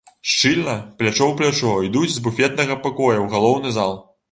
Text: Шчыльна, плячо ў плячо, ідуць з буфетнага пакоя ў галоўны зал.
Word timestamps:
Шчыльна, 0.29 0.75
плячо 1.01 1.25
ў 1.27 1.33
плячо, 1.41 1.75
ідуць 1.89 2.11
з 2.15 2.25
буфетнага 2.29 2.81
пакоя 2.89 3.17
ў 3.21 3.31
галоўны 3.37 3.77
зал. 3.81 3.97